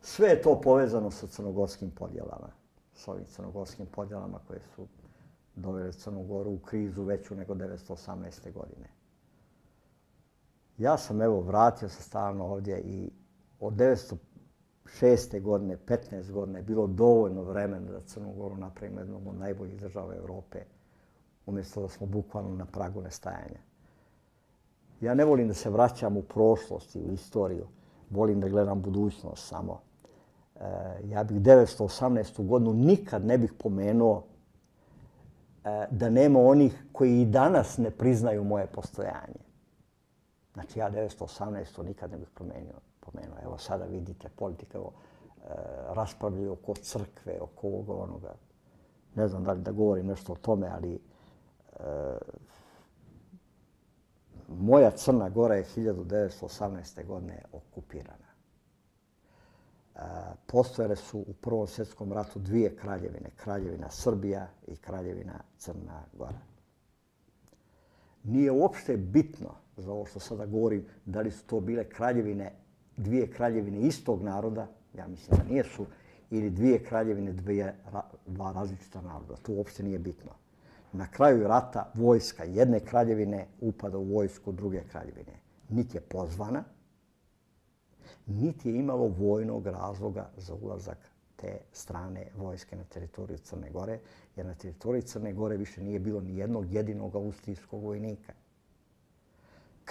[0.00, 2.48] sve je to povezano sa crnogorskim podjelama.
[2.94, 4.86] S ovim crnogorskim podjelama koje su
[5.56, 8.52] dovele Crnogoru u krizu veću nego 1918.
[8.52, 8.88] godine.
[10.78, 13.10] Ja sam evo vratio se stavno ovdje i
[13.60, 13.74] od
[14.98, 20.14] šeste godine, 15 godine bilo dovoljno vremena da Crnu Goru napravimo jednom od najboljih država
[20.14, 20.58] Evrope,
[21.46, 23.60] umjesto da smo bukvalno na pragu nestajanja.
[25.00, 27.66] Ja ne volim da se vraćam u prošlost i u istoriju,
[28.10, 29.80] volim da gledam budućnost samo.
[30.56, 30.64] E,
[31.04, 32.46] ja bih 1918.
[32.46, 34.24] godinu nikad ne bih pomenuo
[35.64, 39.40] e, da nema onih koji i danas ne priznaju moje postojanje.
[40.54, 41.84] Znači ja 1918.
[41.84, 43.36] nikad ne bih promenio pomenuo.
[43.42, 45.48] Evo sada vidite politika, evo, e,
[45.88, 48.34] raspravljaju oko crkve, oko ovoga onoga.
[49.14, 51.00] Ne znam da li da govorim nešto o tome, ali e,
[54.48, 57.06] moja Crna Gora je 1918.
[57.06, 58.30] godine okupirana.
[59.94, 60.00] E,
[60.46, 66.40] postojale su u Prvom svjetskom ratu dvije kraljevine, kraljevina Srbija i kraljevina Crna Gora.
[68.24, 72.52] Nije uopšte bitno za ovo što sada govorim, da li su to bile kraljevine,
[73.00, 75.86] dvije kraljevine istog naroda, ja mislim da nijesu,
[76.30, 77.74] ili dvije kraljevine, dvije,
[78.26, 79.36] dva različita naroda.
[79.36, 80.32] To uopšte nije bitno.
[80.92, 85.40] Na kraju rata vojska jedne kraljevine upada u vojsku druge kraljevine.
[85.68, 86.64] Niti je pozvana,
[88.26, 90.98] niti je imalo vojnog razloga za ulazak
[91.36, 93.98] te strane vojske na teritoriju Crne Gore,
[94.36, 98.32] jer na teritoriji Crne Gore više nije bilo ni jednog jedinog austrijskog vojnika.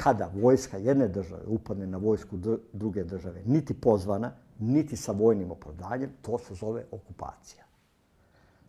[0.04, 2.38] Kada vojska jedne države upadne na vojsku
[2.74, 7.64] druge države, niti pozvana, niti sa vojnim opravdanjem, to se zove okupacija.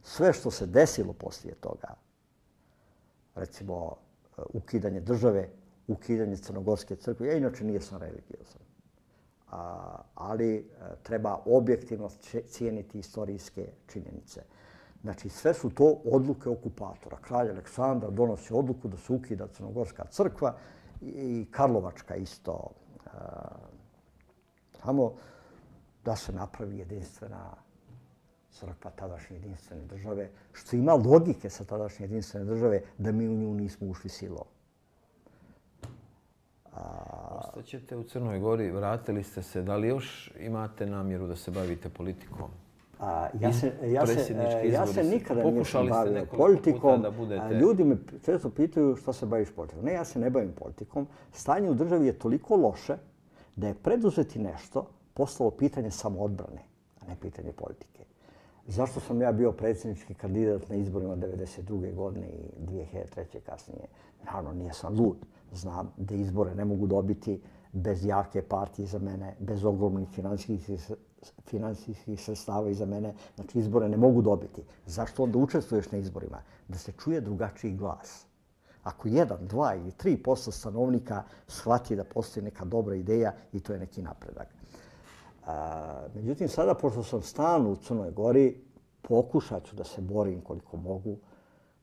[0.03, 1.95] Sve što se desilo poslije toga,
[3.35, 3.97] recimo
[4.39, 5.49] e, ukidanje države,
[5.89, 8.63] ukidanje Crnogorske crkve, ja inače nije sam religiozan,
[10.15, 10.63] ali e,
[11.03, 12.09] treba objektivno
[12.49, 14.43] cijeniti istorijske činjenice.
[15.03, 17.17] Znači, sve su to odluke okupatora.
[17.17, 20.57] Kralj Aleksandar donosi odluku da se ukida Crnogorska crkva
[21.01, 22.71] i Karlovačka isto.
[24.73, 25.13] Samo tamo
[26.05, 27.55] da se napravi jedinstvena
[28.51, 33.55] crkva tadašnje jedinstvene države, što ima logike sa tadašnje jedinstvene države da mi u nju
[33.55, 34.45] nismo ušli silom.
[36.73, 37.41] A...
[37.45, 39.63] Ostaćete u Crnoj Gori, vratili ste se.
[39.63, 42.51] Da li još imate namjeru da se bavite politikom?
[43.01, 44.35] A, ja, se, ja, se,
[44.65, 47.03] ja se nikada nisam bavio politikom.
[47.03, 47.55] Da budete...
[47.55, 49.85] Ljudi me često pitaju što se baviš politikom.
[49.85, 51.07] Ne, ja se ne bavim politikom.
[51.33, 52.97] Stanje u državi je toliko loše
[53.57, 56.63] da je preduzeti nešto postalo pitanje samoodbrane,
[57.01, 58.05] a ne pitanje politike.
[58.67, 61.95] Zašto sam ja bio predsjednički kandidat na izborima 1992.
[61.95, 63.41] godine i 2003.
[63.41, 63.87] kasnije?
[64.25, 65.17] Naravno, nije sam lud.
[65.53, 67.41] Znam da izbore ne mogu dobiti
[67.73, 70.81] bez jake partije za mene, bez ogromnih finansijskih
[71.47, 73.15] finansijskih sredstava iza mene.
[73.35, 74.63] Znači, izbore ne mogu dobiti.
[74.87, 76.43] Zašto onda učestvuješ na izborima?
[76.69, 78.27] Da se čuje drugačiji glas.
[78.83, 83.73] Ako jedan, dva ili tri posto stanovnika shvati da postoji neka dobra ideja i to
[83.73, 84.49] je neki napredak.
[85.47, 88.61] A, međutim, sada, pošto sam stan u Crnoj Gori,
[89.03, 91.17] pokušat ću da se borim koliko mogu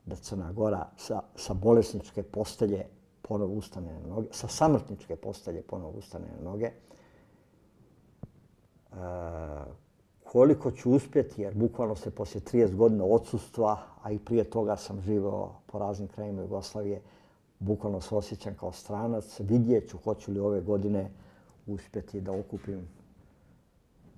[0.05, 2.85] da Crna Gora sa, sa bolesničke postelje
[3.21, 6.71] ponovo ustane na noge, sa samrtničke postelje ponovo ustane na noge.
[8.97, 9.65] A,
[10.23, 15.01] koliko ću uspjeti, jer bukvalno se poslije 30 godina odsustva, a i prije toga sam
[15.01, 17.01] živao po raznim krajima Jugoslavije,
[17.59, 19.39] bukvalno se osjećam kao stranac.
[19.39, 21.11] Vidjet ću hoću li ove godine
[21.67, 22.87] uspjeti da okupim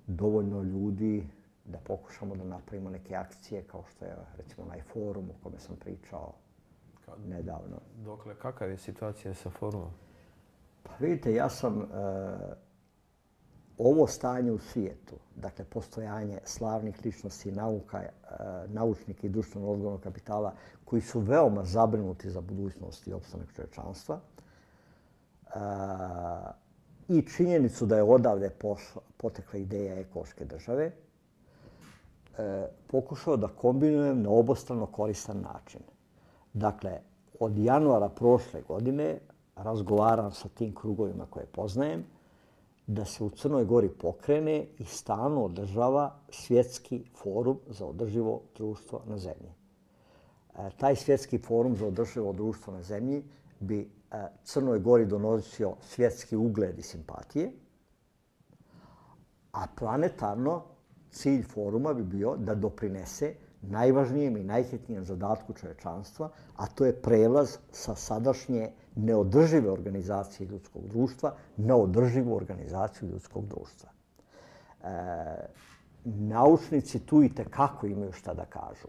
[0.06, 1.26] dovoljno ljudi
[1.64, 5.76] da pokušamo da napravimo neke akcije kao što je recimo onaj forum o kome sam
[5.76, 6.32] pričao
[7.26, 7.76] nedavno.
[8.04, 9.90] Dokle, kakav je situacija sa forumom?
[10.82, 11.86] Pa vidite, ja sam e,
[13.82, 18.10] ovo stanje u svijetu, dakle postojanje slavnih ličnosti nauka, e,
[18.68, 20.52] naučnika i društveno odgovornog kapitala
[20.84, 24.20] koji su veoma zabrinuti za budućnost i opstanak čovječanstva,
[25.46, 25.58] e,
[27.08, 28.50] i činjenicu da je odavde
[29.16, 30.92] potekla ideja ekološke države,
[32.38, 35.80] e, pokušao da kombinujem na obostrano koristan način.
[36.52, 37.00] Dakle,
[37.40, 39.18] od januara prošle godine
[39.56, 42.04] razgovaram sa tim krugovima koje poznajem
[42.90, 49.18] da se u Crnoj Gori pokrene i stalno održava svjetski forum za održivo društvo na
[49.18, 49.52] zemlji.
[50.58, 53.24] E, taj svjetski forum za održivo društvo na zemlji
[53.60, 57.52] bi E, Crnoj Gori donosio svjetski ugled i simpatije,
[59.52, 60.62] a planetarno
[61.10, 67.56] cilj foruma bi bio da doprinese najvažnijem i najhitnijem zadatku čovečanstva, a to je prelaz
[67.72, 73.90] sa sadašnje neodržive organizacije ljudskog društva na održivu organizaciju ljudskog društva.
[74.82, 74.90] E,
[76.04, 78.88] naučnici tu i kako imaju šta da kažu.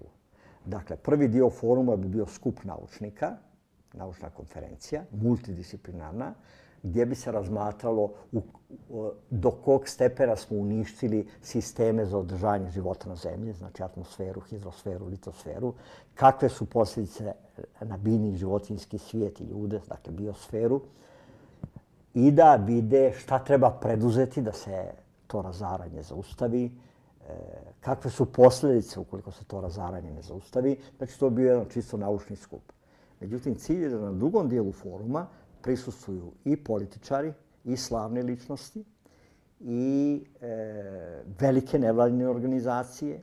[0.65, 3.37] Dakle, prvi dio foruma bi bio skup naučnika,
[3.93, 6.33] naučna konferencija, multidisciplinarna,
[6.83, 8.41] gdje bi se razmatralo u,
[9.29, 15.73] do kog stepena smo uništili sisteme za održanje života na zemlji, znači atmosferu, hidrosferu, litosferu,
[16.15, 17.33] kakve su posljedice
[17.81, 20.81] na biljni životinski svijet i ljude, dakle biosferu,
[22.13, 24.91] i da vide šta treba preduzeti da se
[25.27, 26.71] to razaranje zaustavi, e,
[27.79, 30.77] kakve su posljedice ukoliko se to razaranje ne zaustavi.
[30.97, 32.61] Znači, to je bio jedan čisto naučni skup.
[33.19, 35.27] Međutim, cilj je da na drugom dijelu foruma
[35.61, 37.33] prisustuju i političari,
[37.63, 38.83] i slavne ličnosti,
[39.59, 43.21] i e, velike nevladine organizacije,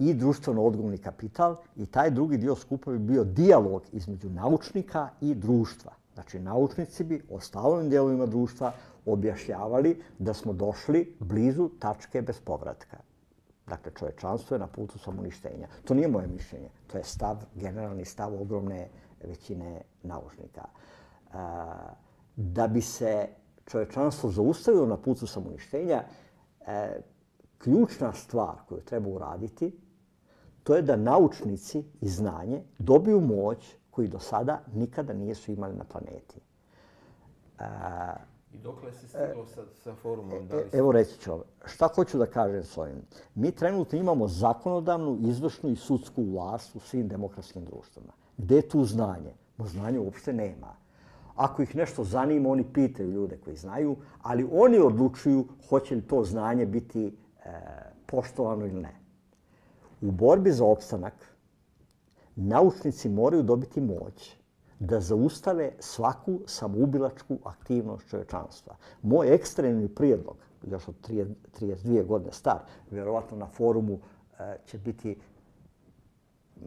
[0.00, 1.56] i društveno odgovorni kapital.
[1.76, 5.92] I taj drugi dio skupa bi bio dijalog između naučnika i društva.
[6.14, 8.72] Znači, naučnici bi ostalim dijelovima društva
[9.06, 12.96] objašnjavali da smo došli blizu tačke bez povratka.
[13.66, 15.68] Dakle, čovečanstvo je na putu samoništenja.
[15.84, 16.68] To nije moje mišljenje.
[16.86, 18.88] To je stav, generalni stav ogromne
[19.28, 20.64] većine naučnika
[22.36, 23.28] da bi se
[23.66, 26.02] čovječanstvo zaustavilo na putu samouništenja,
[26.66, 27.00] e,
[27.58, 29.78] ključna stvar koju treba uraditi,
[30.62, 35.84] to je da naučnici i znanje dobiju moć koji do sada nikada nisu imali na
[35.84, 36.40] planeti.
[38.54, 40.48] I dokle se stiglo sa, sa forumom?
[40.48, 41.44] Da li e, evo reći ću ovo.
[41.64, 43.02] Šta hoću da kažem s ovim?
[43.34, 48.12] Mi trenutno imamo zakonodavnu, izvršnu i sudsku vlast u svim demokratskim društvima.
[48.36, 49.34] Gde je tu znanje?
[49.58, 50.79] Bo znanje uopšte nema.
[51.34, 56.24] Ako ih nešto zanima, oni pitaju ljude koji znaju, ali oni odlučuju hoće li to
[56.24, 57.12] znanje biti e,
[58.06, 58.94] poštovano ili ne.
[60.00, 61.14] U borbi za opstanak
[62.36, 64.36] naučnici moraju dobiti moć
[64.78, 68.76] da zaustave svaku samoubilačku aktivnost čovečanstva.
[69.02, 70.36] Moj ekstremni prijedlog,
[70.70, 70.94] još od
[71.60, 72.58] 32 godine star,
[72.90, 73.98] vjerovatno na forumu
[74.38, 75.16] e, će biti
[76.56, 76.64] mm,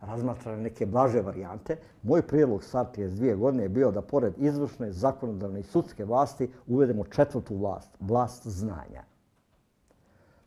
[0.00, 1.76] razmatrali neke blaže varijante.
[2.02, 7.04] Moj prijedlog star 32 godine je bio da pored izvršne, zakonodavne i sudske vlasti uvedemo
[7.04, 9.02] četvrtu vlast, vlast znanja.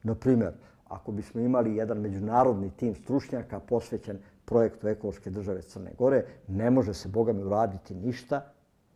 [0.03, 0.53] Na primjer,
[0.87, 6.93] ako bismo imali jedan međunarodni tim stručnjaka posvećen projektu ekološke države Crne Gore, ne može
[6.93, 8.41] se, Boga mi, uraditi ništa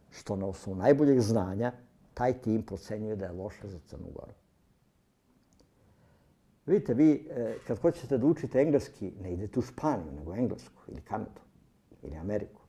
[0.10, 1.72] što na osnovu najboljeg znanja
[2.14, 4.45] taj tim procenjuje da je loše za Crnu Goru.
[6.66, 10.82] Vidite, vi e, kad hoćete da učite engleski, ne idete u Španiju, nego u Englesku
[10.88, 11.42] ili Kanadu
[12.04, 12.62] ili Ameriku.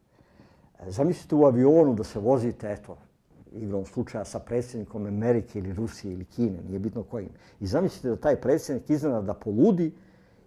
[0.80, 2.97] E, zamislite u avionu da se vozite, eto,
[3.53, 7.28] igrom slučaja sa predsjednikom Amerike ili Rusije ili Kine, nije bitno kojim.
[7.61, 9.92] I zamislite da taj predsjednik iznena da poludi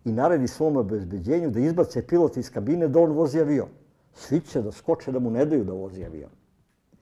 [0.05, 3.69] i naredi svom obezbeđenju da izbace pilot iz kabine da on vozi avion.
[4.13, 6.31] Svi će da skoče da mu ne daju da vozi avion.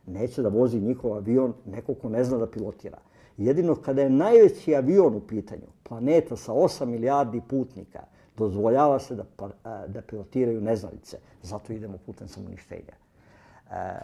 [0.05, 2.97] Neće da vozi njihov avion neko ko ne zna da pilotira.
[3.37, 7.99] Jedino kada je najveći avion u pitanju, planeta sa 8 milijardi putnika,
[8.37, 9.49] dozvoljava se da, pa,
[9.87, 11.17] da pilotiraju neznalice.
[11.43, 12.93] Zato idemo putem samouništenja.
[13.71, 13.99] E,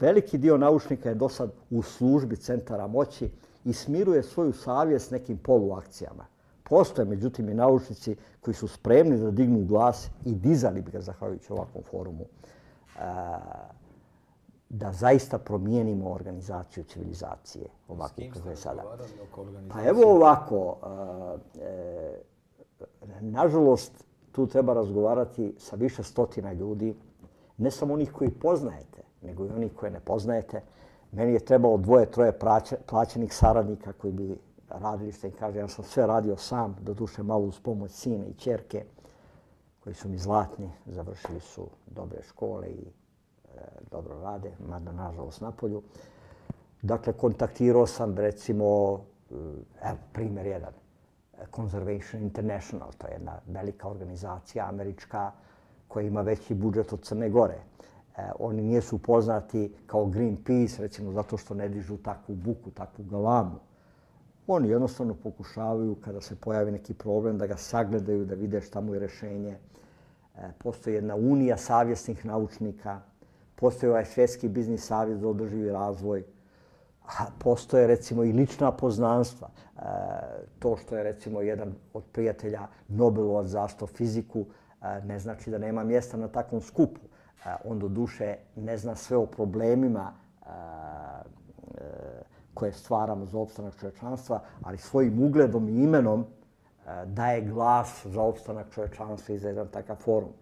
[0.00, 3.30] veliki dio naučnika je do sad u službi centara moći
[3.64, 6.26] i smiruje svoju savjest nekim poluakcijama.
[6.62, 11.52] Postoje, međutim, i naučnici koji su spremni da dignu glas i dizali bi ga, zahvaljujući
[11.52, 13.00] ovakvom forumu, e,
[14.68, 18.82] da zaista promijenimo organizaciju civilizacije ovako kako je sada.
[19.72, 20.76] Pa evo ovako,
[21.60, 22.18] e,
[23.20, 26.96] nažalost, tu treba razgovarati sa više stotina ljudi,
[27.56, 30.62] ne samo onih koji poznajete, nego i onih koje ne poznajete.
[31.12, 32.32] Meni je trebalo dvoje, troje
[32.86, 34.38] plaćenih saradnika koji bi
[34.68, 35.58] radili što im kaže.
[35.58, 38.84] Ja sam sve radio sam, do duše malo uz pomoć sine i čerke
[39.80, 43.03] koji su mi zlatni, završili su dobre škole i
[43.56, 45.82] E, dobro rade, mada nažalost na polju.
[46.82, 49.00] Dakle, kontaktirao sam recimo,
[49.30, 49.34] e,
[49.82, 50.72] evo primjer jedan,
[51.56, 55.32] Conservation International, to je jedna velika organizacija američka
[55.88, 57.58] koja ima veći budžet od Crne Gore.
[58.16, 63.58] E, oni nisu poznati kao Greenpeace, recimo, zato što ne dižu takvu buku, takvu galamu.
[64.46, 68.94] Oni jednostavno pokušavaju, kada se pojavi neki problem, da ga sagledaju, da vide šta mu
[68.94, 69.58] je rešenje.
[70.36, 73.00] E, postoji jedna unija savjesnih naučnika,
[73.64, 76.24] postoji ovaj svjetski biznis savjet za održivi razvoj,
[77.04, 79.48] a postoje recimo i lična poznanstva.
[79.48, 79.80] E,
[80.58, 84.44] to što je recimo jedan od prijatelja Nobelovac za astrofiziku,
[84.82, 88.94] e, ne znači da nema mjesta na takvom skupu e, on do duše ne zna
[88.94, 91.84] sve o problemima e, e,
[92.54, 96.26] koje stvaramo za opstanak čovječanstva, ali svojim ugledom i imenom
[97.06, 100.32] daje glas za opstanak čovječanstva i za jedan takav forum.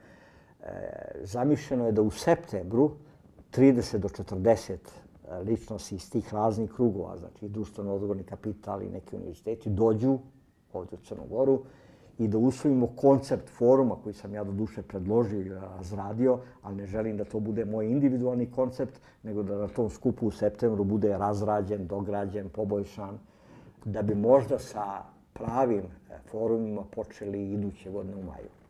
[0.63, 2.91] E, zamišljeno je da u septembru
[3.57, 4.79] 30 do 40 e,
[5.45, 10.19] ličnosti iz tih raznih krugova, znači društveno odgovorni kapital i neki univerziteti, dođu
[10.73, 11.63] ovdje u Crnogoru
[12.19, 16.87] i da usvojimo koncept foruma koji sam ja do duše predložio i razradio, ali ne
[16.87, 21.19] želim da to bude moj individualni koncept, nego da na tom skupu u septembru bude
[21.19, 23.19] razrađen, dograđen, poboljšan,
[23.85, 28.62] da bi možda sa pravim e, forumima počeli iduće godine u maju.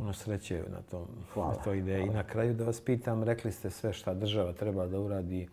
[0.00, 2.06] Puno sreće na, tom, hvala, na toj ideji.
[2.06, 5.48] I na kraju da vas pitam, rekli ste sve šta država treba da uradi,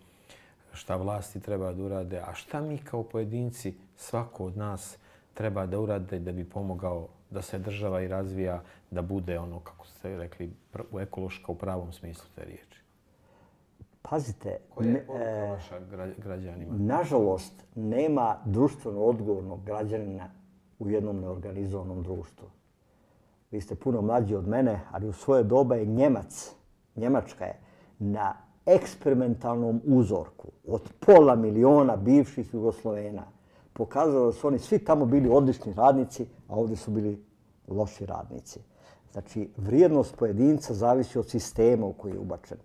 [0.73, 4.97] šta vlasti treba da urade, a šta mi kao pojedinci, svako od nas,
[5.33, 9.87] treba da urade da bi pomogao da se država i razvija, da bude ono, kako
[9.87, 10.51] ste rekli,
[10.91, 12.81] u ekološka u pravom smislu te riječi?
[14.01, 15.79] Pazite, Koja je poruka e, vaša
[16.17, 16.73] građanima?
[16.77, 20.29] Nažalost, nema društveno odgovornog građanina
[20.79, 22.56] u jednom neorganizovanom društvu.
[23.51, 26.51] Vi ste puno mlađi od mene, ali u svoje doba je Njemac,
[26.95, 27.59] Njemačka je
[27.99, 28.33] na
[28.65, 33.23] eksperimentalnom uzorku od pola miliona bivših Jugoslovena
[33.73, 37.25] pokazalo da su oni svi tamo bili odlični radnici, a ovdje su bili
[37.67, 38.59] loši radnici.
[39.11, 42.57] Znači, vrijednost pojedinca zavisi od sistema u koji je ubačen.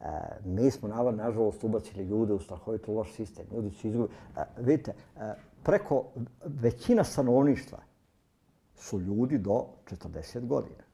[0.00, 0.04] E,
[0.44, 3.46] mi smo, nažalost, ubacili ljude u strahovito loš sistem.
[3.52, 4.14] Ljudi su izgubili.
[4.36, 6.04] E, vidite, e, preko
[6.44, 7.78] većina stanovništva
[8.76, 10.84] su ljudi do 40 godina.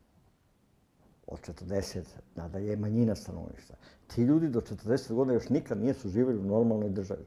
[1.26, 2.02] Od 40
[2.36, 3.76] nadalje je manjina stanovništva.
[4.06, 7.24] Ti ljudi do 40 godina još nikad nisu živjeli u normalnoj državi.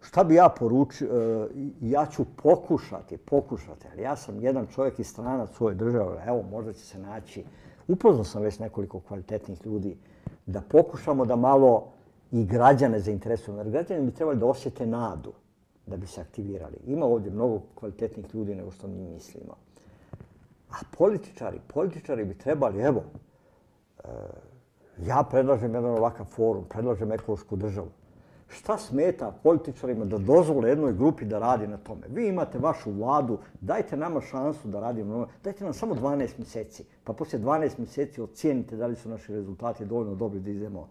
[0.00, 1.08] Šta bi ja poručio?
[1.08, 1.48] E,
[1.80, 6.72] ja ću pokušati, pokušati, ali ja sam jedan čovjek iz strana svoje države, evo, možda
[6.72, 7.44] će se naći,
[7.88, 9.96] upoznao sam već nekoliko kvalitetnih ljudi,
[10.46, 11.92] da pokušamo da malo
[12.32, 13.60] i građane zainteresujemo.
[13.60, 15.32] Jer građani bi trebali da osjete nadu
[15.86, 16.76] da bi se aktivirali.
[16.86, 19.54] Ima ovdje mnogo kvalitetnih ljudi nego što mi mislimo.
[20.70, 23.02] A političari, političari bi trebali, evo,
[24.04, 24.08] e,
[24.98, 27.88] ja predlažem jedan ovakav forum, predlažem ekološku državu.
[28.48, 32.06] Šta smeta političarima da dozvole jednoj grupi da radi na tome?
[32.08, 35.38] Vi imate vašu vladu, dajte nama šansu da radimo na tome.
[35.44, 39.84] Dajte nam samo 12 mjeseci, pa poslije 12 mjeseci ocijenite da li su naši rezultati
[39.84, 40.88] dovoljno dobri da idemo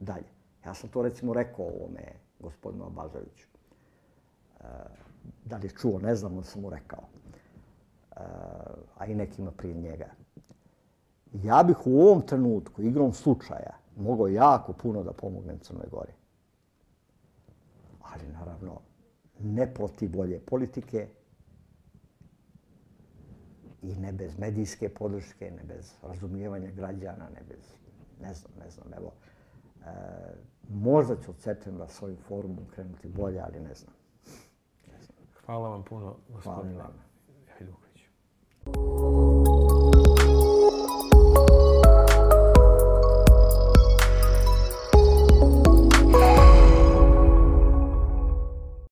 [0.00, 0.30] dalje.
[0.66, 2.02] Ja sam to recimo rekao ovome
[2.40, 3.55] gospodinu Abazoviću.
[4.60, 4.64] E,
[5.44, 7.02] da li je čuo, ne znam, on sam mu rekao.
[8.16, 8.20] Eh,
[8.98, 10.06] a i nekima prije njega.
[11.32, 16.12] Ja bih u ovom trenutku, igrom slučaja, mogao jako puno da pomognem Crnoj Gori
[18.16, 18.80] ali naravno
[19.40, 21.08] ne proti bolje politike
[23.82, 27.74] i ne bez medijske podrške, ne bez razumijevanja građana, ne bez,
[28.20, 29.90] ne znam, ne znam, evo, e,
[30.68, 33.92] možda ću od septembra svojim forumom krenuti bolje, ali ne znam.
[35.46, 36.82] Hvala vam puno, gospodine
[37.58, 38.08] Hajduković.
[38.64, 39.25] Hvala.